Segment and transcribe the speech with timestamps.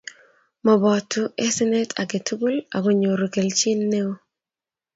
[0.65, 4.11] Mobutu asenet age tugul akonyoru kelchin neo